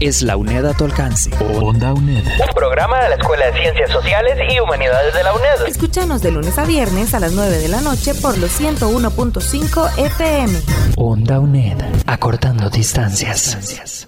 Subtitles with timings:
[0.00, 1.30] es la UNED a tu alcance.
[1.60, 2.24] Onda UNED.
[2.24, 5.66] Un programa de la Escuela de Ciencias Sociales y Humanidades de la UNED.
[5.66, 10.60] Escúchanos de lunes a viernes a las 9 de la noche por los 101.5 FM.
[10.96, 14.06] Onda UNED, acortando distancias.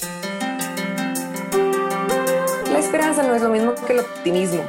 [2.70, 4.62] La esperanza no es lo mismo que el optimismo.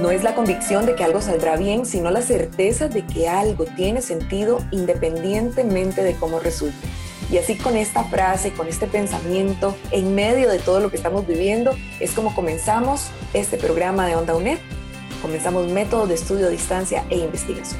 [0.00, 3.66] No es la convicción de que algo saldrá bien, sino la certeza de que algo
[3.66, 6.88] tiene sentido independientemente de cómo resulte.
[7.30, 11.26] Y así con esta frase, con este pensamiento, en medio de todo lo que estamos
[11.26, 14.58] viviendo, es como comenzamos este programa de Onda UNED.
[15.22, 17.78] Comenzamos métodos de estudio a distancia e investigación.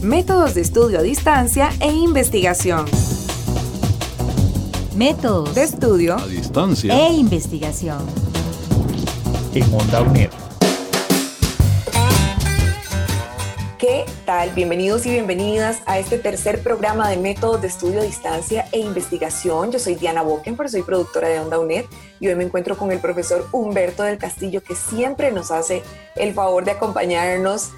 [0.00, 2.84] Métodos de estudio a distancia e investigación.
[4.94, 8.21] Métodos de estudio a distancia e investigación
[9.54, 10.30] en Onda UNED.
[13.78, 14.50] ¿Qué tal?
[14.50, 19.72] Bienvenidos y bienvenidas a este tercer programa de métodos de estudio a distancia e investigación.
[19.72, 21.84] Yo soy Diana Boken, pero soy productora de Onda UNED
[22.20, 25.82] y hoy me encuentro con el profesor Humberto del Castillo que siempre nos hace
[26.16, 27.72] el favor de acompañarnos.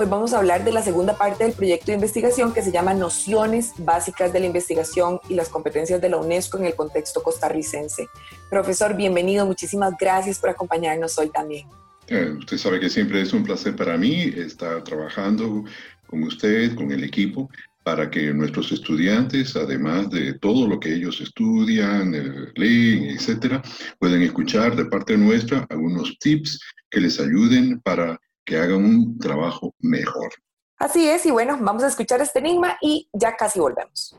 [0.00, 2.94] Hoy vamos a hablar de la segunda parte del proyecto de investigación que se llama
[2.94, 8.06] Nociones básicas de la investigación y las competencias de la UNESCO en el contexto costarricense.
[8.48, 9.44] Profesor, bienvenido.
[9.44, 11.66] Muchísimas gracias por acompañarnos hoy también.
[12.06, 15.64] Eh, usted sabe que siempre es un placer para mí estar trabajando
[16.06, 17.50] con usted, con el equipo,
[17.82, 23.60] para que nuestros estudiantes, además de todo lo que ellos estudian, eh, leen, etcétera,
[23.98, 28.16] puedan escuchar de parte nuestra algunos tips que les ayuden para
[28.48, 30.30] que hagan un trabajo mejor.
[30.78, 34.16] Así es, y bueno, vamos a escuchar este enigma y ya casi volvemos.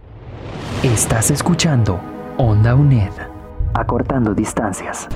[0.83, 1.99] Estás escuchando
[2.37, 3.11] Onda UNED,
[3.73, 5.07] acortando distancias.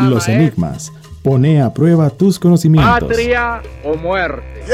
[0.00, 0.92] Los enigmas.
[1.22, 3.08] Pone a prueba tus conocimientos.
[3.08, 4.64] Patria o muerte.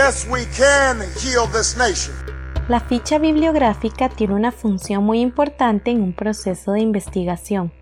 [2.68, 7.72] La ficha bibliográfica tiene una función muy importante en un proceso de investigación.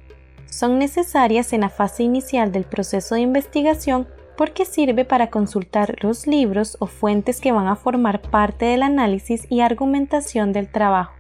[0.48, 6.26] Son necesarias en la fase inicial del proceso de investigación porque sirve para consultar los
[6.26, 11.12] libros o fuentes que van a formar parte del análisis y argumentación del trabajo.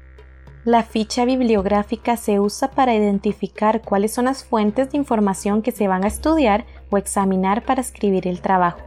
[0.64, 5.86] La ficha bibliográfica se usa para identificar cuáles son las fuentes de información que se
[5.86, 8.80] van a estudiar o examinar para escribir el trabajo.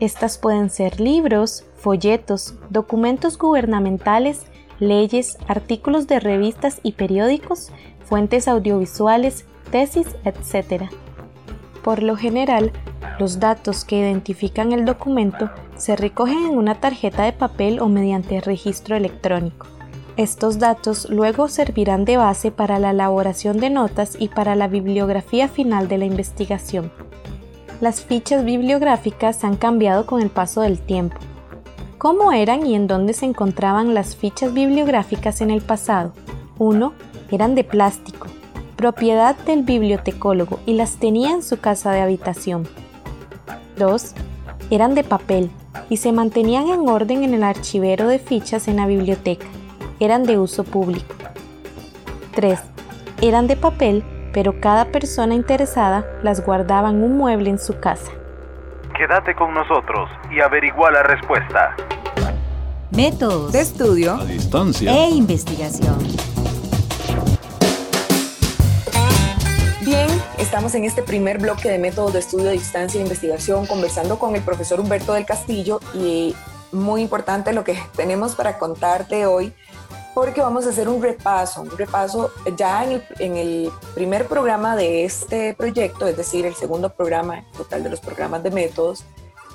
[0.00, 4.46] Estas pueden ser libros, folletos, documentos gubernamentales,
[4.80, 7.72] leyes, artículos de revistas y periódicos,
[8.04, 10.84] fuentes audiovisuales, tesis, etc.
[11.82, 12.72] Por lo general,
[13.18, 18.40] los datos que identifican el documento se recogen en una tarjeta de papel o mediante
[18.40, 19.66] registro electrónico.
[20.16, 25.48] Estos datos luego servirán de base para la elaboración de notas y para la bibliografía
[25.48, 26.90] final de la investigación.
[27.80, 31.16] Las fichas bibliográficas han cambiado con el paso del tiempo.
[31.98, 36.12] ¿Cómo eran y en dónde se encontraban las fichas bibliográficas en el pasado?
[36.58, 36.92] 1.
[37.30, 38.26] Eran de plástico,
[38.78, 42.66] propiedad del bibliotecólogo y las tenía en su casa de habitación.
[43.76, 44.14] 2.
[44.70, 45.50] Eran de papel
[45.90, 49.46] y se mantenían en orden en el archivero de fichas en la biblioteca
[50.00, 51.14] eran de uso público.
[52.34, 52.58] 3.
[53.20, 58.12] Eran de papel, pero cada persona interesada las guardaba en un mueble en su casa.
[58.96, 61.76] Quédate con nosotros y averigua la respuesta.
[62.90, 66.27] Métodos de estudio a distancia e investigación.
[70.38, 74.36] Estamos en este primer bloque de métodos de estudio a distancia e investigación conversando con
[74.36, 76.34] el profesor Humberto del Castillo y
[76.72, 79.52] muy importante lo que tenemos para contarte hoy
[80.14, 85.54] porque vamos a hacer un repaso, un repaso ya en el, primer programa de este
[85.54, 89.04] proyecto, es decir, el segundo programa total de los programas de métodos,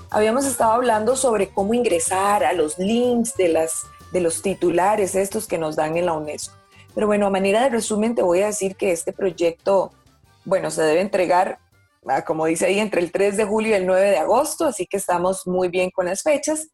[0.10, 5.48] habíamos estado hablando sobre cómo ingresar a los links de, las, de los titulares estos
[5.48, 6.54] que nos dan en la UNESCO.
[6.96, 9.92] Pero bueno, a manera de resumen te voy a decir que este proyecto,
[10.46, 11.60] bueno, se debe entregar,
[12.08, 14.86] ah, como dice ahí, entre el 3 de julio y el 9 de agosto, así
[14.86, 16.70] que estamos muy bien con las fechas.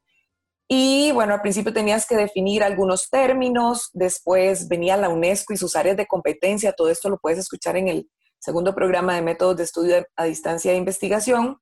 [0.67, 5.75] Y bueno, al principio tenías que definir algunos términos, después venía la UNESCO y sus
[5.75, 9.63] áreas de competencia, todo esto lo puedes escuchar en el segundo programa de métodos de
[9.63, 11.57] estudio a distancia de investigación.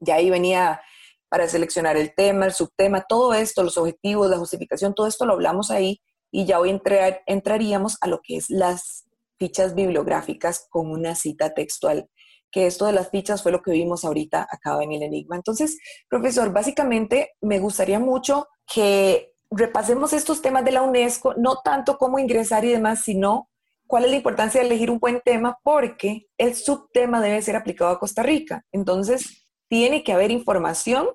[0.00, 0.80] Y ahí venía
[1.28, 5.32] para seleccionar el tema, el subtema, todo esto, los objetivos, la justificación, todo esto lo
[5.32, 9.06] hablamos ahí y ya hoy entrar, entraríamos a lo que es las
[9.42, 12.08] fichas bibliográficas con una cita textual,
[12.52, 15.34] que esto de las fichas fue lo que vimos ahorita acá en el enigma.
[15.34, 15.78] Entonces,
[16.08, 22.20] profesor, básicamente me gustaría mucho que repasemos estos temas de la UNESCO, no tanto cómo
[22.20, 23.48] ingresar y demás, sino
[23.88, 27.90] cuál es la importancia de elegir un buen tema, porque el subtema debe ser aplicado
[27.90, 28.64] a Costa Rica.
[28.70, 31.08] Entonces, tiene que haber información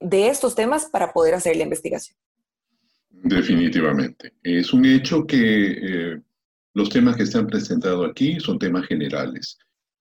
[0.00, 2.16] de estos temas para poder hacer la investigación.
[3.10, 4.32] Definitivamente.
[4.42, 6.22] Es un hecho que eh,
[6.74, 9.58] los temas que están presentados aquí son temas generales.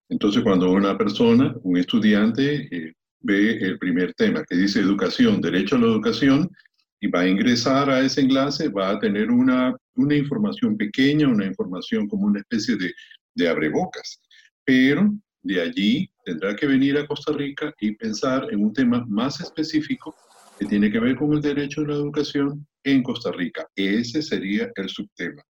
[0.09, 5.75] Entonces, cuando una persona, un estudiante, eh, ve el primer tema que dice educación, derecho
[5.75, 6.49] a la educación,
[6.99, 11.45] y va a ingresar a ese enlace, va a tener una, una información pequeña, una
[11.45, 12.93] información como una especie de,
[13.35, 14.21] de abrebocas.
[14.63, 19.41] Pero de allí tendrá que venir a Costa Rica y pensar en un tema más
[19.41, 20.15] específico
[20.59, 23.67] que tiene que ver con el derecho a la educación en Costa Rica.
[23.75, 25.41] Ese sería el subtema.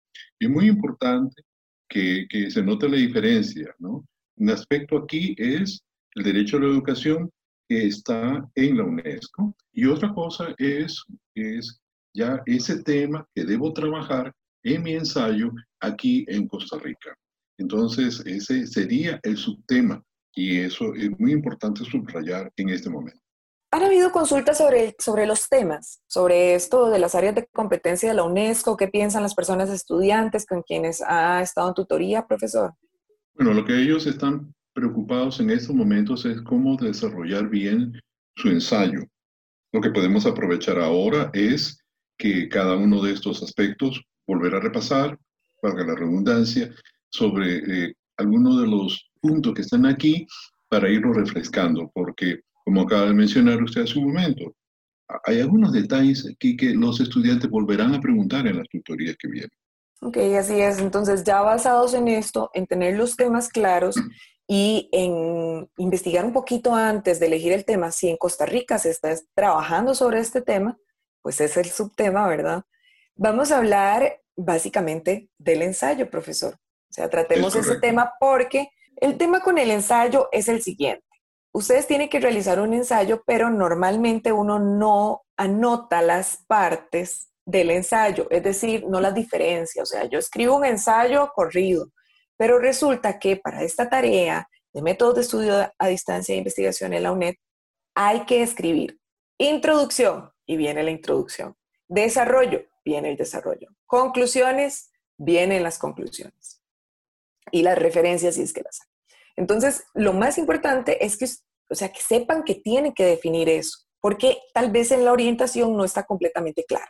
[0.42, 1.44] Y muy importante
[1.88, 4.04] que, que se note la diferencia, ¿no?
[4.38, 5.84] Un aspecto aquí es
[6.16, 7.30] el derecho a la educación
[7.70, 11.06] que está en la UNESCO y otra cosa es,
[11.36, 11.80] es
[12.16, 14.34] ya ese tema que debo trabajar
[14.64, 17.16] en mi ensayo aquí en Costa Rica.
[17.60, 20.04] Entonces, ese sería el subtema
[20.34, 23.21] y eso es muy importante subrayar en este momento.
[23.74, 28.16] ¿Han habido consultas sobre, sobre los temas, sobre esto de las áreas de competencia de
[28.16, 28.76] la UNESCO?
[28.76, 32.74] ¿Qué piensan las personas estudiantes con quienes ha estado en tutoría, profesor?
[33.34, 37.94] Bueno, lo que ellos están preocupados en estos momentos es cómo desarrollar bien
[38.36, 39.06] su ensayo.
[39.72, 41.80] Lo que podemos aprovechar ahora es
[42.18, 45.18] que cada uno de estos aspectos volver a repasar,
[45.64, 46.70] valga la redundancia,
[47.10, 50.28] sobre eh, algunos de los puntos que están aquí
[50.68, 54.54] para irlo refrescando, porque como acaba de mencionar usted hace un momento,
[55.26, 59.52] hay algunos detalles aquí que los estudiantes volverán a preguntar en las tutorías que vienen.
[60.02, 60.80] Ok, así es.
[60.80, 63.96] Entonces, ya basados en esto, en tener los temas claros
[64.48, 68.90] y en investigar un poquito antes de elegir el tema, si en Costa Rica se
[68.90, 70.78] está trabajando sobre este tema,
[71.22, 72.64] pues es el subtema, ¿verdad?
[73.16, 76.56] Vamos a hablar básicamente del ensayo, profesor.
[76.56, 81.06] O sea, tratemos ese tema porque el tema con el ensayo es el siguiente
[81.54, 88.28] ustedes tienen que realizar un ensayo, pero normalmente uno no anota las partes del ensayo,
[88.30, 89.84] es decir, no las diferencia.
[89.84, 91.88] O sea, yo escribo un ensayo corrido,
[92.38, 97.04] pero resulta que para esta tarea de métodos de estudio a distancia de investigación en
[97.04, 97.36] la UNED,
[97.96, 99.00] hay que escribir
[99.38, 101.56] introducción y viene la introducción.
[101.88, 103.68] Desarrollo, viene el desarrollo.
[103.86, 106.62] Conclusiones, vienen las conclusiones.
[107.52, 108.91] Y las referencias, si es que las hay.
[109.42, 113.80] Entonces, lo más importante es que, o sea, que sepan que tienen que definir eso,
[114.00, 116.86] porque tal vez en la orientación no está completamente claro.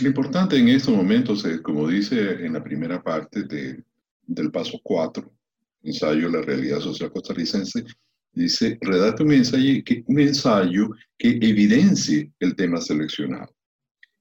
[0.00, 3.84] Lo importante en estos momentos, es, como dice en la primera parte de,
[4.22, 5.30] del paso 4,
[5.82, 7.84] ensayo la realidad social costarricense,
[8.32, 10.88] dice, redacta un ensayo, que, un ensayo
[11.18, 13.54] que evidencie el tema seleccionado.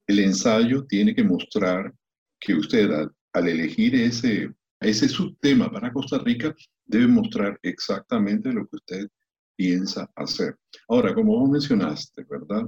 [0.06, 1.94] El ensayo tiene que mostrar
[2.42, 4.52] que usted al, al elegir ese,
[4.82, 6.54] ese subtema para Costa Rica
[6.88, 9.08] debe mostrar exactamente lo que usted
[9.56, 10.56] piensa hacer.
[10.88, 12.64] Ahora, como vos mencionaste, ¿verdad?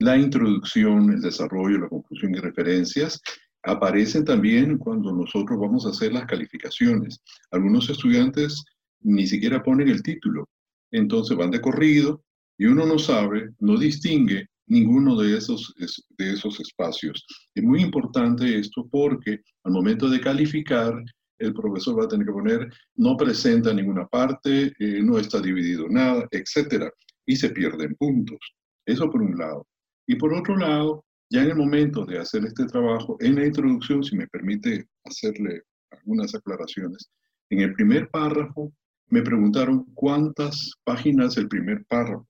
[0.00, 3.20] La introducción, el desarrollo, la conclusión y referencias
[3.64, 7.20] aparecen también cuando nosotros vamos a hacer las calificaciones.
[7.50, 8.64] Algunos estudiantes
[9.00, 10.48] ni siquiera ponen el título,
[10.92, 12.22] entonces van de corrido
[12.56, 15.74] y uno no sabe, no distingue ninguno de esos,
[16.18, 17.24] de esos espacios.
[17.54, 20.94] Es muy importante esto porque al momento de calificar
[21.38, 25.88] el profesor va a tener que poner no presenta ninguna parte, eh, no está dividido
[25.88, 26.92] nada, etcétera,
[27.26, 28.38] y se pierden puntos.
[28.84, 29.66] Eso por un lado.
[30.06, 34.02] Y por otro lado, ya en el momento de hacer este trabajo, en la introducción,
[34.02, 37.10] si me permite hacerle algunas aclaraciones,
[37.50, 38.72] en el primer párrafo
[39.10, 42.26] me preguntaron cuántas páginas el primer párrafo.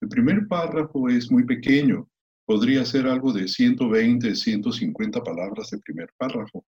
[0.00, 2.08] El primer párrafo es muy pequeño,
[2.46, 6.64] podría ser algo de 120, 150 palabras el primer párrafo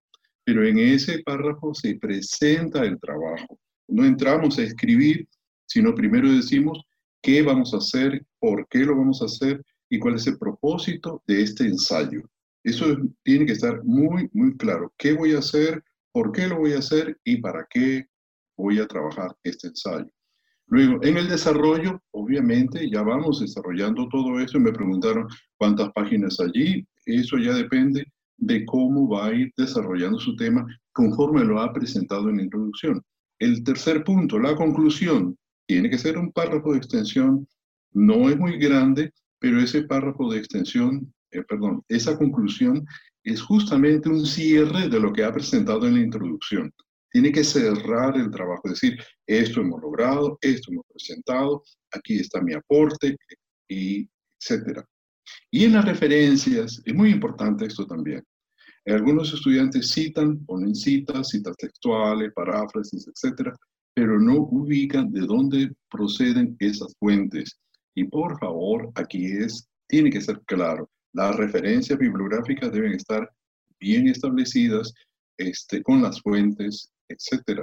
[0.45, 3.59] pero en ese párrafo se presenta el trabajo.
[3.87, 5.27] No entramos a escribir,
[5.65, 6.83] sino primero decimos
[7.21, 11.23] qué vamos a hacer, por qué lo vamos a hacer y cuál es el propósito
[11.27, 12.21] de este ensayo.
[12.63, 14.93] Eso tiene que estar muy, muy claro.
[14.97, 15.83] ¿Qué voy a hacer?
[16.11, 17.17] ¿Por qué lo voy a hacer?
[17.23, 18.05] ¿Y para qué
[18.55, 20.09] voy a trabajar este ensayo?
[20.67, 24.59] Luego, en el desarrollo, obviamente, ya vamos desarrollando todo eso.
[24.59, 26.87] Me preguntaron cuántas páginas allí.
[27.05, 28.05] Eso ya depende
[28.37, 33.01] de cómo va a ir desarrollando su tema conforme lo ha presentado en la introducción.
[33.39, 35.37] El tercer punto, la conclusión,
[35.67, 37.47] tiene que ser un párrafo de extensión
[37.91, 42.85] No es muy grande, pero ese párrafo de extensión, eh, perdón, esa conclusión
[43.23, 46.73] es justamente un cierre de lo que ha presentado en la introducción.
[47.09, 52.53] Tiene que cerrar el trabajo, decir, esto hemos logrado, esto hemos presentado, aquí está mi
[52.53, 53.15] aporte,
[53.67, 54.07] y
[54.39, 54.85] etcétera.
[55.51, 58.23] Y en las referencias, es muy importante esto también.
[58.85, 63.55] Algunos estudiantes citan, ponen citas, citas textuales, paráfrasis, etcétera,
[63.95, 67.59] pero no ubican de dónde proceden esas fuentes.
[67.95, 73.31] Y por favor, aquí es, tiene que ser claro, las referencias bibliográficas deben estar
[73.79, 74.93] bien establecidas
[75.37, 77.61] este, con las fuentes, etc.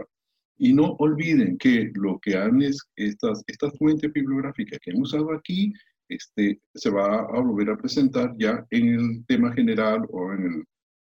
[0.56, 5.32] Y no olviden que lo que han es, estas, estas fuentes bibliográficas que hemos usado
[5.34, 5.72] aquí,
[6.14, 10.64] este, se va a volver a presentar ya en el tema general o en el,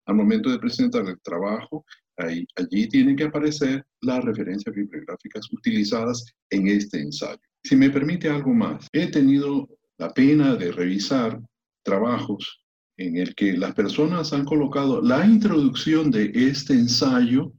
[0.05, 1.85] al momento de presentar el trabajo.
[2.17, 7.39] Ahí, allí tienen que aparecer las referencias bibliográficas utilizadas en este ensayo.
[7.63, 9.67] Si me permite algo más, he tenido
[9.97, 11.39] la pena de revisar
[11.83, 12.61] trabajos
[12.97, 17.51] en el que las personas han colocado la introducción de este ensayo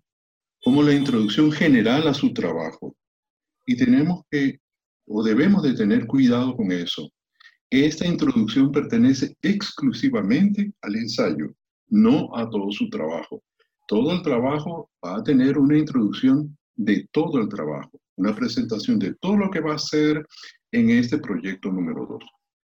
[0.63, 2.95] como la introducción general a su trabajo.
[3.67, 4.61] Y tenemos que,
[5.07, 7.11] o debemos de tener cuidado con eso.
[7.73, 11.55] Esta introducción pertenece exclusivamente al ensayo,
[11.89, 13.43] no a todo su trabajo.
[13.89, 19.15] Todo el trabajo va a tener una introducción de todo el trabajo, una presentación de
[19.15, 20.23] todo lo que va a hacer
[20.71, 22.23] en este proyecto número 2.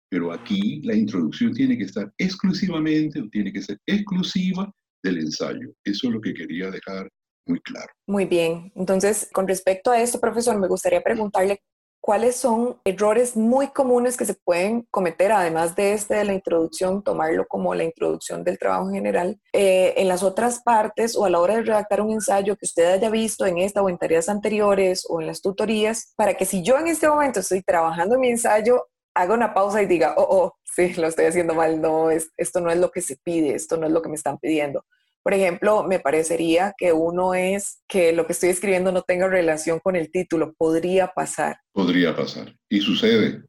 [0.09, 5.75] Pero aquí la introducción tiene que estar exclusivamente o tiene que ser exclusiva del ensayo.
[5.85, 7.11] Eso es lo que quería dejar
[7.47, 7.93] muy claro.
[8.07, 8.73] Muy bien.
[8.75, 11.61] Entonces, con respecto a esto, profesor, me gustaría preguntarle
[12.05, 17.03] cuáles son errores muy comunes que se pueden cometer, además de este de la introducción,
[17.03, 21.31] tomarlo como la introducción del trabajo en general, eh, en las otras partes o a
[21.31, 24.29] la hora de redactar un ensayo que usted haya visto en esta o en tareas
[24.29, 28.29] anteriores o en las tutorías, para que si yo en este momento estoy trabajando mi
[28.29, 32.29] ensayo, haga una pausa y diga, oh, oh, sí, lo estoy haciendo mal, no, es,
[32.37, 34.85] esto no es lo que se pide, esto no es lo que me están pidiendo.
[35.25, 39.81] Por ejemplo, me parecería que uno es que lo que estoy escribiendo no tenga relación
[39.81, 40.55] con el título.
[40.57, 41.57] Podría pasar.
[41.73, 42.55] Podría pasar.
[42.69, 43.43] Y sucede.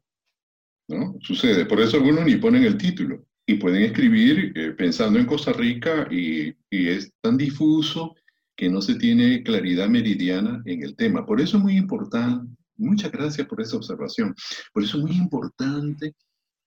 [0.88, 1.16] ¿No?
[1.20, 1.66] Sucede.
[1.66, 3.26] Por eso algunos ni ponen el título.
[3.46, 8.16] Y pueden escribir eh, pensando en Costa Rica y, y es tan difuso
[8.56, 11.24] que no se tiene claridad meridiana en el tema.
[11.24, 14.34] Por eso es muy importante Muchas gracias por esa observación.
[14.72, 16.14] Por eso es muy importante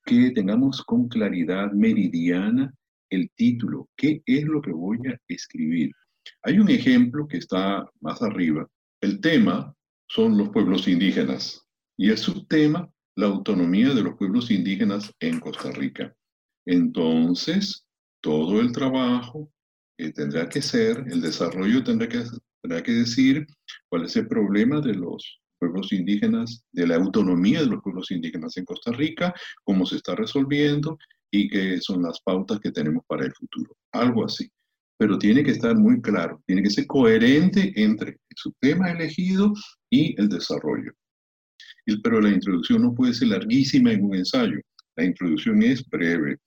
[0.06, 2.74] que tengamos con claridad meridiana
[3.10, 5.92] el título, qué es lo que voy a escribir.
[6.44, 8.68] Hay un ejemplo que está más arriba.
[9.02, 9.74] El tema
[10.08, 11.66] son los pueblos indígenas
[11.98, 16.14] y el subtema, la autonomía de los pueblos indígenas en Costa Rica.
[16.66, 17.86] Entonces,
[18.22, 19.52] todo el trabajo
[19.98, 22.24] eh, tendrá que ser, el desarrollo tendrá que,
[22.62, 23.46] tendrá que decir
[23.90, 28.56] cuál es el problema de los pueblos indígenas, de la autonomía de los pueblos indígenas
[28.58, 30.98] en Costa Rica, cómo se está resolviendo
[31.32, 33.76] y qué son las pautas que tenemos para el futuro.
[33.92, 34.50] Algo así.
[34.98, 39.54] Pero tiene que estar muy claro, tiene que ser coherente entre su tema elegido
[39.90, 40.92] y el desarrollo.
[42.04, 44.60] Pero la introducción no puede ser larguísima en un ensayo.
[44.96, 46.38] La introducción es breve.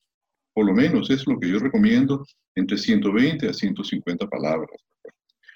[0.54, 2.24] Por lo menos es lo que yo recomiendo
[2.54, 4.78] entre 120 a 150 palabras.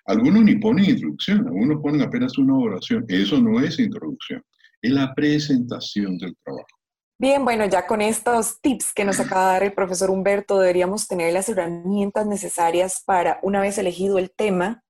[0.07, 3.05] Algunos ni ponen introducción, algunos ponen apenas una oración.
[3.09, 4.43] Eso no es introducción,
[4.81, 6.76] es la presentación del trabajo.
[7.19, 11.09] Bien, bueno, ya con estos tips que nos acaba de dar el profesor Humberto, deberíamos
[11.09, 14.85] tener las herramientas necesarias para, una vez elegido el tema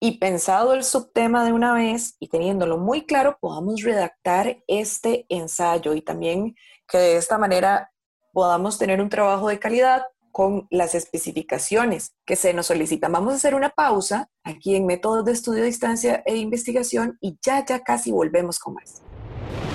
[0.00, 5.94] y pensado el subtema de una vez y teniéndolo muy claro, podamos redactar este ensayo
[5.94, 6.56] y también
[6.88, 7.92] que de esta manera
[8.32, 13.12] podamos tener un trabajo de calidad con las especificaciones que se nos solicitan.
[13.12, 17.64] Vamos a hacer una pausa aquí en métodos de estudio, distancia e investigación y ya,
[17.64, 19.00] ya casi volvemos con más.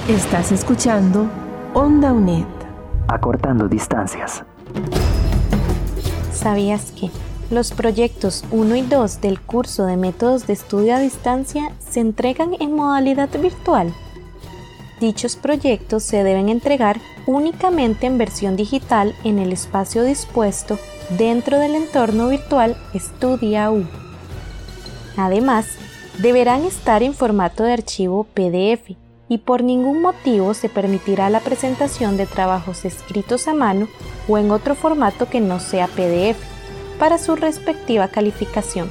[0.10, 1.30] Estás escuchando
[1.76, 2.46] Onda UNED.
[3.08, 4.44] Acortando distancias.
[6.32, 7.10] ¿Sabías que
[7.50, 12.52] los proyectos 1 y 2 del curso de métodos de estudio a distancia se entregan
[12.60, 13.92] en modalidad virtual?
[15.00, 20.78] Dichos proyectos se deben entregar únicamente en versión digital en el espacio dispuesto
[21.18, 23.88] dentro del entorno virtual StudiaU.
[25.18, 25.66] Además,
[26.20, 32.18] deberán estar en formato de archivo PDF y por ningún motivo se permitirá la presentación
[32.18, 33.88] de trabajos escritos a mano
[34.28, 36.38] o en otro formato que no sea PDF
[37.00, 38.90] para su respectiva calificación.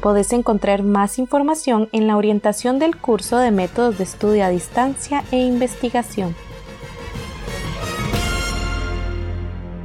[0.00, 5.24] Podés encontrar más información en la orientación del curso de métodos de estudio a distancia
[5.32, 6.34] e investigación.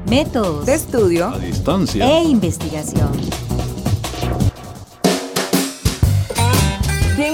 [0.09, 3.48] Métodos de estudio a distancia e investigación.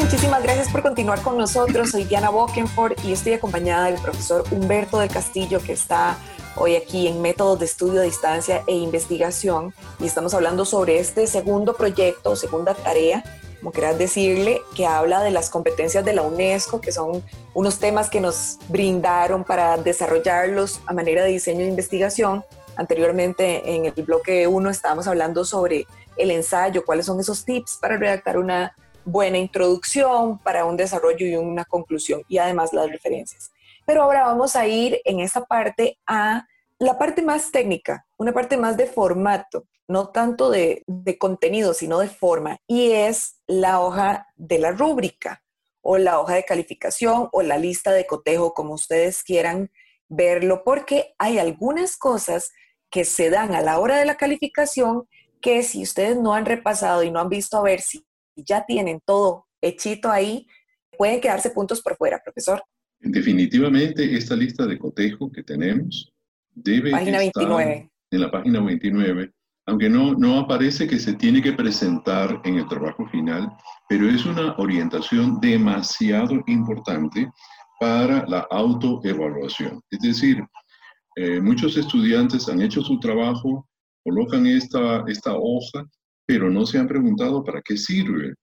[0.05, 1.89] Muchísimas gracias por continuar con nosotros.
[1.89, 6.15] Soy Diana Bokenford y estoy acompañada del profesor Humberto del Castillo que está
[6.55, 11.25] hoy aquí en Métodos de Estudio a Distancia e Investigación y estamos hablando sobre este
[11.25, 13.23] segundo proyecto, segunda tarea,
[13.57, 17.23] como quieras decirle, que habla de las competencias de la UNESCO, que son
[17.55, 22.45] unos temas que nos brindaron para desarrollarlos a manera de diseño de investigación.
[22.75, 27.97] Anteriormente en el bloque 1 estábamos hablando sobre el ensayo, cuáles son esos tips para
[27.97, 33.51] redactar una buena introducción para un desarrollo y una conclusión y además las referencias.
[33.85, 36.45] Pero ahora vamos a ir en esta parte a
[36.79, 41.99] la parte más técnica, una parte más de formato, no tanto de, de contenido, sino
[41.99, 45.43] de forma, y es la hoja de la rúbrica
[45.81, 49.71] o la hoja de calificación o la lista de cotejo, como ustedes quieran
[50.09, 52.51] verlo, porque hay algunas cosas
[52.89, 55.07] que se dan a la hora de la calificación
[55.41, 58.03] que si ustedes no han repasado y no han visto a ver si
[58.35, 60.47] ya tienen todo hechito ahí,
[60.97, 62.63] pueden quedarse puntos por fuera, profesor.
[62.99, 66.11] Definitivamente esta lista de cotejo que tenemos
[66.51, 67.91] debe página estar 29.
[68.11, 69.31] en la página 29,
[69.67, 73.51] aunque no, no aparece que se tiene que presentar en el trabajo final,
[73.89, 77.29] pero es una orientación demasiado importante
[77.79, 79.81] para la autoevaluación.
[79.91, 80.43] Es decir,
[81.17, 83.67] eh, muchos estudiantes han hecho su trabajo,
[84.03, 85.85] colocan esta, esta hoja
[86.25, 88.33] pero no se han preguntado para qué sirve.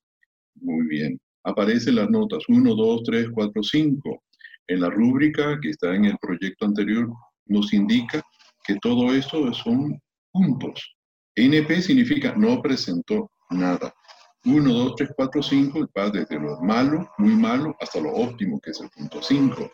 [0.56, 1.18] Muy bien.
[1.44, 4.22] Aparecen las notas 1, 2, 3, 4, 5.
[4.68, 7.08] En la rúbrica que está en el proyecto anterior
[7.46, 8.22] nos indica
[8.64, 9.98] que todo esto son
[10.30, 10.94] puntos.
[11.34, 13.92] NP significa no presentó nada.
[14.44, 18.70] 1, 2, 3, 4, 5 va desde lo malo, muy malo, hasta lo óptimo, que
[18.70, 19.70] es el punto 5.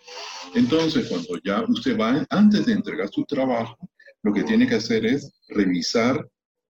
[0.54, 3.76] Entonces, cuando ya usted va, antes de entregar su trabajo,
[4.22, 6.26] lo que tiene que hacer es revisar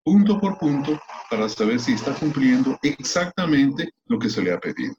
[0.05, 0.99] punto por punto
[1.31, 4.93] para saber si está cumpliendo exactamente lo que se le ha pedido.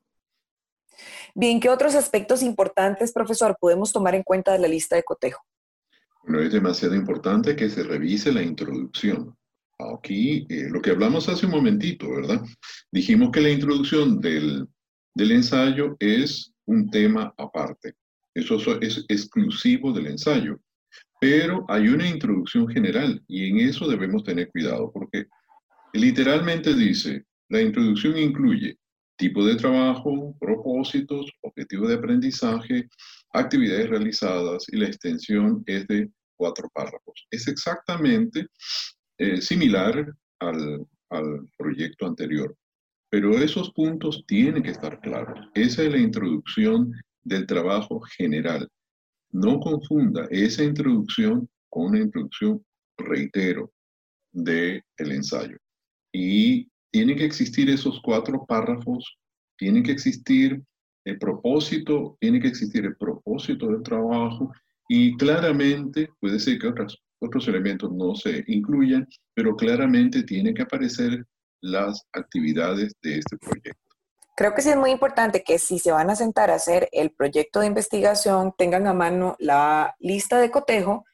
[1.35, 5.43] Bien, ¿qué otros aspectos importantes, profesor, podemos tomar en cuenta de la lista de cotejo?
[6.23, 9.37] Bueno, es demasiado importante que se revise la introducción.
[9.79, 12.43] Aquí, eh, lo que hablamos hace un momentito, ¿verdad?
[12.91, 14.67] Dijimos que la introducción del,
[15.15, 17.95] del ensayo es un tema aparte.
[18.35, 20.59] Eso es exclusivo del ensayo.
[21.21, 25.27] Pero hay una introducción general y en eso debemos tener cuidado porque
[25.95, 28.79] literalmente dice, la introducción incluye
[29.17, 32.89] tipo de trabajo, propósitos, objetivos de aprendizaje,
[33.33, 37.27] actividades realizadas y la extensión es de cuatro párrafos.
[37.31, 38.47] Es exactamente
[39.19, 42.55] eh, similar al, al proyecto anterior,
[43.11, 45.49] pero esos puntos tienen que estar claros.
[45.55, 46.93] Esa es la introducción
[47.25, 48.69] del trabajo general.
[49.37, 52.65] No confunda esa introducción con una introducción,
[52.97, 53.71] reitero,
[54.33, 55.59] del el ensayo.
[56.11, 59.19] Y tienen que existir esos cuatro párrafos,
[59.59, 60.63] tiene que existir
[61.05, 64.51] el propósito, tiene que existir el propósito del trabajo
[64.89, 70.63] y claramente, puede ser que otros, otros elementos no se incluyan, pero claramente tienen que
[70.63, 71.27] aparecer
[71.61, 73.86] las actividades de este proyecto.
[74.37, 77.11] Creo que sí es muy importante que si se van a sentar a hacer el
[77.11, 81.07] proyecto de investigación, tengan a mano la lista de cotejo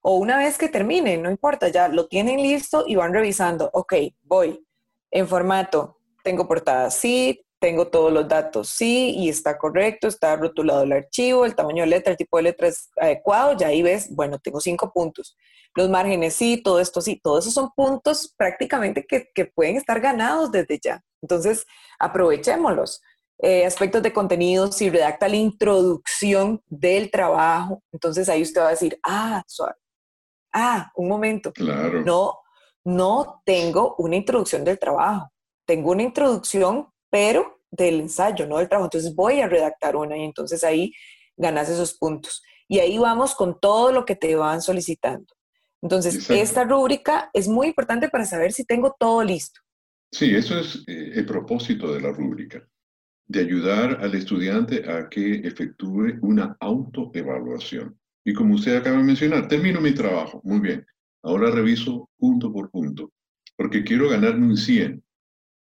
[0.00, 3.68] o una vez que terminen, no importa, ya lo tienen listo y van revisando.
[3.74, 4.66] Ok, voy
[5.10, 10.84] en formato, tengo portada sí, tengo todos los datos sí y está correcto, está rotulado
[10.84, 14.08] el archivo, el tamaño de letra, el tipo de letra es adecuado, ya ahí ves,
[14.14, 15.36] bueno, tengo cinco puntos.
[15.74, 20.00] Los márgenes sí, todo esto sí, todos esos son puntos prácticamente que, que pueden estar
[20.00, 21.02] ganados desde ya.
[21.24, 21.66] Entonces,
[21.98, 23.00] aprovechémoslos.
[23.38, 28.70] Eh, aspectos de contenido, si redacta la introducción del trabajo, entonces ahí usted va a
[28.70, 29.74] decir, ah, suave.
[30.52, 31.50] Ah, un momento.
[31.52, 32.02] Claro.
[32.02, 32.38] No,
[32.84, 35.30] no tengo una introducción del trabajo.
[35.66, 38.86] Tengo una introducción, pero del ensayo, no del trabajo.
[38.86, 40.92] Entonces voy a redactar una y entonces ahí
[41.36, 42.42] ganas esos puntos.
[42.68, 45.34] Y ahí vamos con todo lo que te van solicitando.
[45.82, 49.60] Entonces, esta rúbrica es muy importante para saber si tengo todo listo.
[50.14, 52.64] Sí, eso es eh, el propósito de la rúbrica,
[53.26, 57.98] de ayudar al estudiante a que efectúe una autoevaluación.
[58.24, 60.86] Y como usted acaba de mencionar, termino mi trabajo, muy bien,
[61.24, 63.12] ahora reviso punto por punto,
[63.56, 65.02] porque quiero ganarme un 100.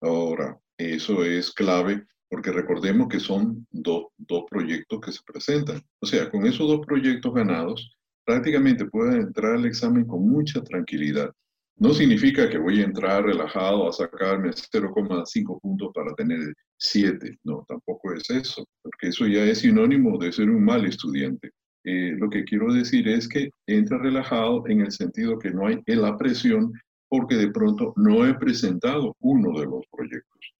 [0.01, 4.09] Ahora, eso es clave porque recordemos que son dos
[4.49, 5.81] proyectos que se presentan.
[6.01, 11.33] O sea, con esos dos proyectos ganados, prácticamente pueden entrar al examen con mucha tranquilidad.
[11.81, 17.39] No significa que voy a entrar relajado a sacarme 0,5 puntos para tener 7.
[17.43, 21.49] No, tampoco es eso, porque eso ya es sinónimo de ser un mal estudiante.
[21.83, 25.81] Eh, lo que quiero decir es que entra relajado en el sentido que no hay
[25.87, 26.71] la presión
[27.09, 30.53] porque de pronto no he presentado uno de los proyectos.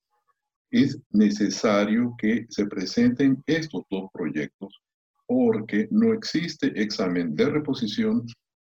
[0.72, 4.82] es necesario que se presenten estos dos proyectos
[5.28, 8.26] porque no existe examen de reposición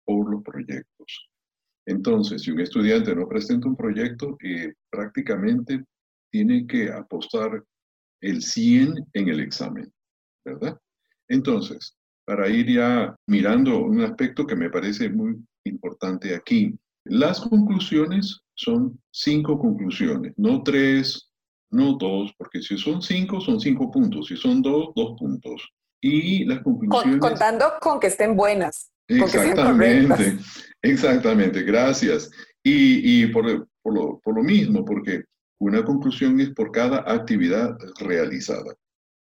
[0.04, 1.29] por los proyectos.
[1.90, 5.84] Entonces, si un estudiante no presenta un proyecto, eh, prácticamente
[6.32, 7.64] tiene que apostar
[8.22, 9.92] el 100 en el examen,
[10.46, 10.78] ¿verdad?
[11.28, 18.40] Entonces, para ir ya mirando un aspecto que me parece muy importante aquí, las conclusiones
[18.54, 21.32] son cinco conclusiones, no tres,
[21.72, 25.68] no dos, porque si son cinco, son cinco puntos, si son dos, dos puntos.
[26.02, 27.20] Y las conclusiones...
[27.20, 28.92] contando con que estén buenas.
[29.08, 30.38] Exactamente,
[30.82, 32.30] exactamente, gracias.
[32.64, 35.24] Y, por, lo, mismo, porque
[35.60, 38.76] una conclusión es por cada actividad realizada.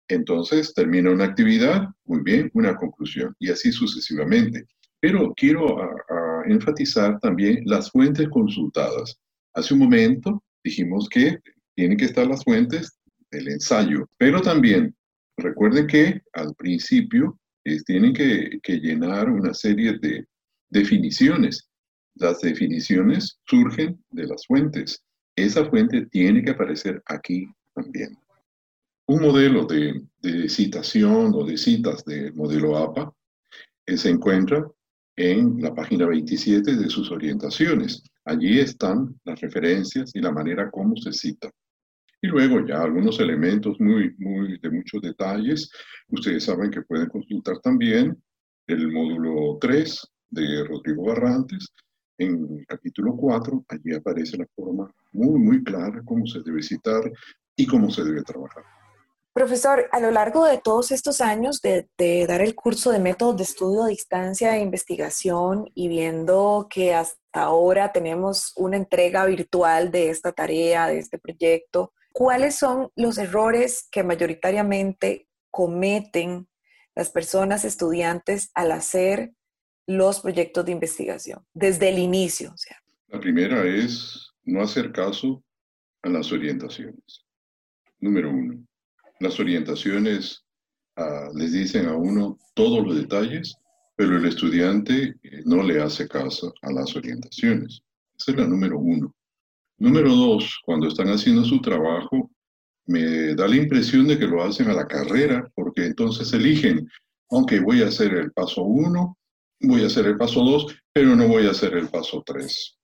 [0.08, 4.64] Entonces, termina una actividad, muy bien, una conclusión, y así sucesivamente.
[5.00, 5.78] Pero quiero
[6.46, 9.18] enfatizar también las fuentes consultadas.
[9.54, 11.38] Hace un momento dijimos que
[11.74, 12.98] tienen que estar las fuentes
[13.30, 14.94] del ensayo, pero también
[15.36, 17.38] recuerden que al principio
[17.84, 20.24] tienen que, que llenar una serie de
[20.70, 21.68] definiciones.
[22.14, 25.02] Las definiciones surgen de las fuentes.
[25.36, 28.16] Esa fuente tiene que aparecer aquí también.
[29.06, 33.12] Un modelo de, de citación o de citas del modelo APA
[33.86, 34.66] se encuentra
[35.16, 38.02] en la página 27 de sus orientaciones.
[38.24, 41.50] Allí están las referencias y la manera como se cita.
[42.20, 45.70] Y luego ya algunos elementos muy, muy de muchos detalles.
[46.08, 48.20] Ustedes saben que pueden consultar también
[48.66, 51.68] el módulo 3 de Rodrigo Barrantes.
[52.18, 57.12] En el capítulo 4, allí aparece la forma muy, muy clara cómo se debe citar
[57.54, 58.64] y cómo se debe trabajar.
[59.36, 61.86] Profesor, a lo largo de todos estos años de,
[62.26, 67.42] dar el curso de métodos de estudio a distancia e investigación y viendo que hasta
[67.42, 73.86] ahora tenemos una entrega virtual de esta tarea, de este proyecto, ¿cuáles son los errores
[73.90, 76.48] que mayoritariamente cometen
[76.94, 79.34] las personas estudiantes al hacer
[79.86, 82.54] los proyectos de investigación desde el inicio?
[83.08, 85.42] La primera es no hacer caso
[86.02, 87.24] a las orientaciones.
[88.00, 88.66] Número uno
[89.20, 90.44] las orientaciones
[90.96, 93.54] ah, les dicen a uno todos los detalles,
[93.96, 97.82] pero el estudiante eh, no le hace caso a las orientaciones.
[98.18, 99.14] Esa es la número uno.
[99.78, 102.30] Número dos, cuando están haciendo su trabajo,
[102.86, 106.88] me da la impresión de que lo hacen a la carrera, porque entonces eligen,
[107.30, 109.18] aunque voy a hacer el paso uno,
[109.60, 112.76] voy a hacer el paso dos, pero no voy a hacer el paso tres.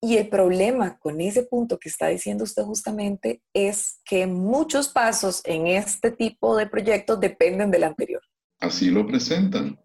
[0.00, 5.40] Y el problema con ese punto que está diciendo usted justamente es que muchos pasos
[5.44, 8.22] en este tipo de proyectos dependen del anterior.
[8.60, 9.78] Así lo presentan.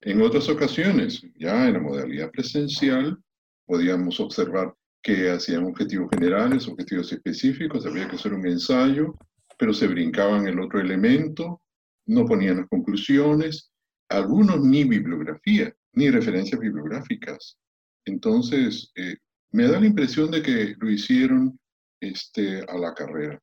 [0.00, 3.18] En otras ocasiones, ya en la modalidad presencial,
[3.66, 9.14] podíamos observar que hacían objetivos generales, objetivos específicos, había que hacer un ensayo,
[9.58, 11.60] pero se brincaban el otro elemento,
[12.06, 13.70] no ponían las conclusiones,
[14.08, 17.58] algunos ni bibliografía, ni referencias bibliográficas.
[18.06, 19.16] Entonces, eh,
[19.50, 21.58] me da la impresión de que lo hicieron
[22.00, 23.38] este, a la carrera.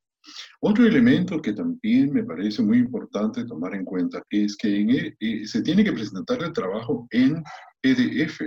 [0.60, 5.46] Otro elemento que también me parece muy importante tomar en cuenta es que e, eh,
[5.46, 7.44] se tiene que presentar el trabajo en
[7.82, 8.40] PDF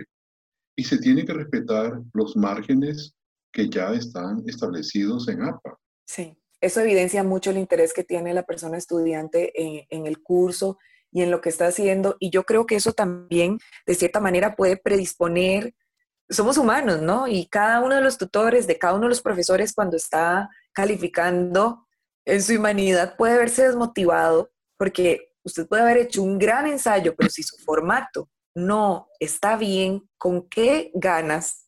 [0.75, 3.13] y se tiene que respetar los márgenes
[3.53, 5.77] que ya están establecidos en APA.
[6.05, 10.79] Sí, eso evidencia mucho el interés que tiene la persona estudiante en, en el curso
[11.11, 14.55] y en lo que está haciendo y yo creo que eso también de cierta manera
[14.55, 15.73] puede predisponer
[16.29, 17.27] somos humanos, ¿no?
[17.27, 21.87] Y cada uno de los tutores, de cada uno de los profesores, cuando está calificando
[22.25, 27.29] en su humanidad, puede verse desmotivado porque usted puede haber hecho un gran ensayo, pero
[27.29, 31.67] si su formato no está bien, ¿con qué ganas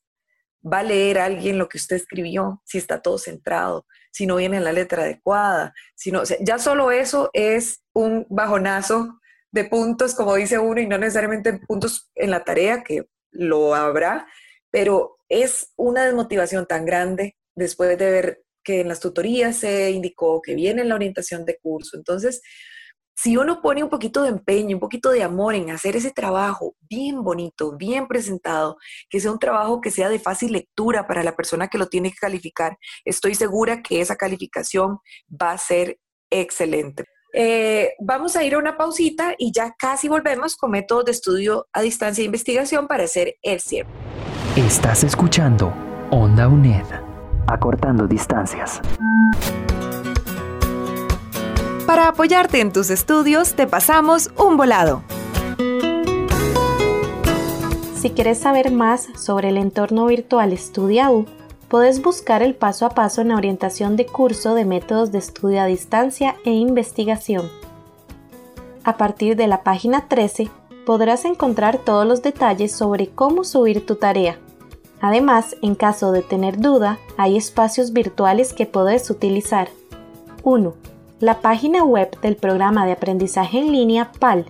[0.63, 4.57] va a leer alguien lo que usted escribió si está todo centrado, si no viene
[4.57, 5.73] en la letra adecuada?
[5.95, 9.19] Si no, ya solo eso es un bajonazo
[9.51, 14.27] de puntos, como dice uno, y no necesariamente puntos en la tarea, que lo habrá,
[14.69, 20.41] pero es una desmotivación tan grande después de ver que en las tutorías se indicó
[20.41, 21.97] que viene la orientación de curso.
[21.97, 22.41] Entonces,
[23.15, 26.75] si uno pone un poquito de empeño, un poquito de amor en hacer ese trabajo
[26.89, 28.77] bien bonito, bien presentado,
[29.09, 32.09] que sea un trabajo que sea de fácil lectura para la persona que lo tiene
[32.09, 35.99] que calificar, estoy segura que esa calificación va a ser
[36.31, 37.05] excelente.
[37.33, 41.67] Eh, vamos a ir a una pausita y ya casi volvemos con métodos de estudio
[41.71, 43.89] a distancia de investigación para hacer el cierre.
[44.55, 45.73] Estás escuchando
[46.09, 46.85] Onda UNED,
[47.47, 48.81] acortando distancias.
[51.87, 55.03] Para apoyarte en tus estudios, te pasamos un volado.
[57.95, 61.27] Si quieres saber más sobre el entorno virtual StudiaU,
[61.71, 65.61] Podés buscar el paso a paso en la orientación de curso de métodos de estudio
[65.61, 67.49] a distancia e investigación.
[68.83, 70.49] A partir de la página 13
[70.85, 74.37] podrás encontrar todos los detalles sobre cómo subir tu tarea.
[74.99, 79.69] Además, en caso de tener duda, hay espacios virtuales que podés utilizar.
[80.43, 80.73] 1.
[81.21, 84.45] La página web del programa de aprendizaje en línea PAL.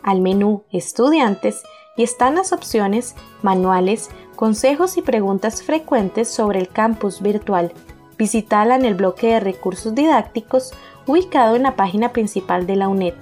[0.00, 1.64] Al menú Estudiantes
[1.96, 7.72] y están las opciones Manuales, consejos y preguntas frecuentes sobre el campus virtual.
[8.18, 10.72] Visítala en el bloque de recursos didácticos
[11.06, 13.14] ubicado en la página principal de la UNED.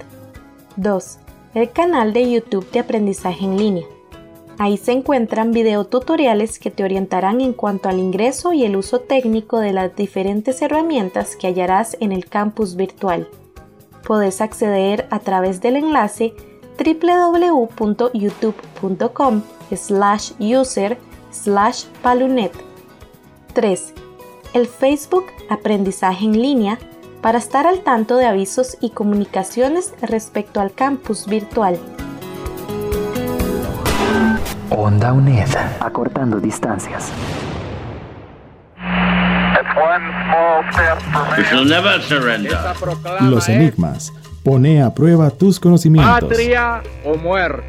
[0.75, 1.17] 2.
[1.55, 3.85] El canal de YouTube de aprendizaje en línea.
[4.57, 9.59] Ahí se encuentran videotutoriales que te orientarán en cuanto al ingreso y el uso técnico
[9.59, 13.27] de las diferentes herramientas que hallarás en el campus virtual.
[14.05, 16.33] Puedes acceder a través del enlace
[16.77, 19.43] www.youtube.com
[19.75, 20.97] slash user
[21.31, 22.53] slash palunet.
[23.53, 23.93] 3.
[24.53, 26.77] El Facebook Aprendizaje en línea
[27.21, 31.79] para estar al tanto de avisos y comunicaciones respecto al campus virtual.
[34.69, 37.11] Onda UNED, acortando distancias.
[43.21, 44.13] Los enigmas.
[44.45, 46.29] Pone a prueba tus conocimientos.
[46.29, 47.65] Patria o muerte.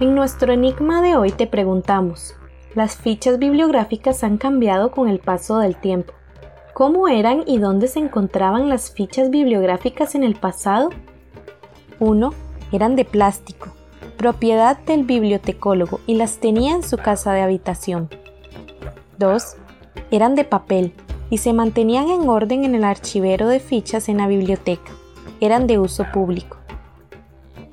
[0.00, 2.34] En nuestro enigma de hoy te preguntamos,
[2.74, 6.14] ¿las fichas bibliográficas han cambiado con el paso del tiempo?
[6.72, 10.90] ¿Cómo eran y dónde se encontraban las fichas bibliográficas en el pasado?
[12.00, 12.34] 1.
[12.72, 13.68] Eran de plástico,
[14.16, 18.10] propiedad del bibliotecólogo y las tenía en su casa de habitación.
[19.18, 19.56] 2.
[20.10, 20.92] Eran de papel
[21.34, 24.92] y se mantenían en orden en el archivero de fichas en la biblioteca.
[25.40, 26.58] Eran de uso público.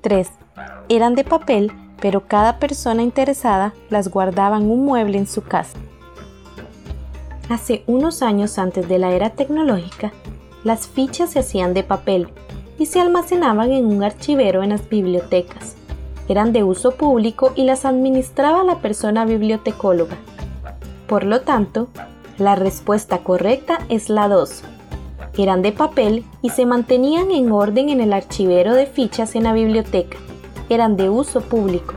[0.02, 0.28] 3.
[0.90, 1.72] Eran de papel,
[2.02, 5.78] pero cada persona interesada las guardaba en un mueble en su casa.
[7.50, 10.12] Hace unos años antes de la era tecnológica,
[10.64, 12.30] las fichas se hacían de papel
[12.80, 15.76] y se almacenaban en un archivero en las bibliotecas.
[16.28, 20.18] Eran de uso público y las administraba la persona bibliotecóloga.
[21.06, 21.90] Por lo tanto,
[22.42, 24.64] la respuesta correcta es la 2.
[25.38, 29.54] Eran de papel y se mantenían en orden en el archivero de fichas en la
[29.54, 30.18] biblioteca.
[30.70, 31.94] Eran de uso público.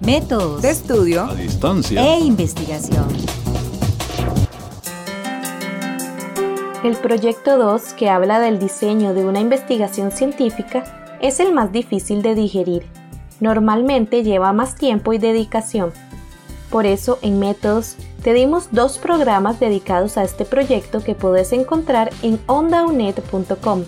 [0.00, 3.06] Métodos de estudio a distancia e investigación.
[6.82, 12.22] El proyecto 2, que habla del diseño de una investigación científica, es el más difícil
[12.22, 12.84] de digerir.
[13.38, 15.92] Normalmente lleva más tiempo y dedicación.
[16.72, 22.10] Por eso, en Métodos, te dimos dos programas dedicados a este proyecto que puedes encontrar
[22.22, 23.84] en ondaunet.com.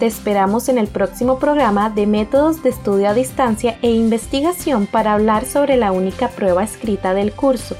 [0.00, 5.14] Te esperamos en el próximo programa de Métodos de Estudio a Distancia e Investigación para
[5.14, 7.76] hablar sobre la única prueba escrita del curso,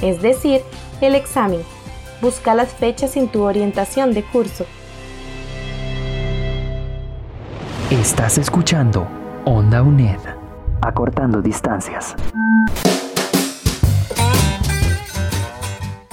[0.00, 0.60] es decir,
[1.00, 1.62] el examen.
[2.22, 4.64] Busca las fechas en tu orientación de curso.
[7.90, 9.08] Estás escuchando
[9.44, 10.20] Onda UNED,
[10.82, 12.14] acortando distancias.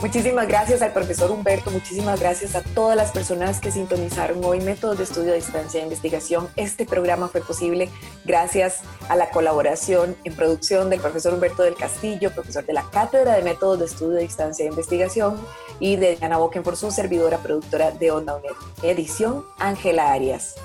[0.01, 4.97] Muchísimas gracias al profesor Humberto, muchísimas gracias a todas las personas que sintonizaron hoy Métodos
[4.97, 6.49] de Estudio a Distancia de Investigación.
[6.55, 7.87] Este programa fue posible
[8.25, 13.35] gracias a la colaboración en producción del profesor Humberto del Castillo, profesor de la Cátedra
[13.35, 15.39] de Métodos de Estudio a Distancia de Investigación,
[15.79, 18.51] y de Diana por su servidora productora de Onda UNED.
[18.81, 20.55] Edición Ángela Arias.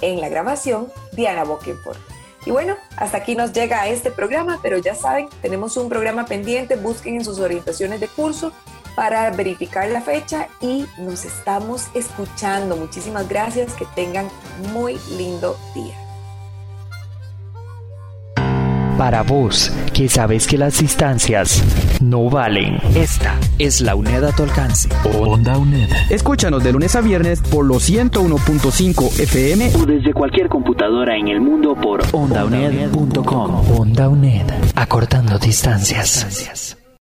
[0.00, 1.98] En la grabación, Diana Boquenford.
[2.46, 6.76] Y bueno, hasta aquí nos llega este programa, pero ya saben, tenemos un programa pendiente,
[6.76, 8.52] busquen en sus orientaciones de curso
[8.96, 12.76] para verificar la fecha y nos estamos escuchando.
[12.76, 14.28] Muchísimas gracias, que tengan
[14.72, 15.94] muy lindo día.
[18.98, 21.62] Para vos, que sabes que las distancias
[22.00, 22.78] no valen.
[22.94, 24.88] Esta es la UNED a tu alcance.
[25.20, 25.90] Onda UNED.
[26.08, 31.42] Escúchanos de lunes a viernes por los 101.5 FM o desde cualquier computadora en el
[31.42, 33.78] mundo por ondauned.com.
[33.78, 36.78] Onda UNED, acortando distancias.